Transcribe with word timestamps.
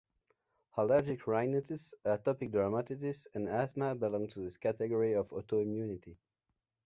Allergic 0.83 1.27
rhinitis, 1.27 1.93
atopic 2.05 2.51
dermatitis, 2.51 3.27
and 3.35 3.47
asthma 3.47 3.93
belong 3.93 4.27
to 4.27 4.39
this 4.39 4.57
category 4.57 5.13
of 5.13 5.29
autoimmunity. 5.29 6.15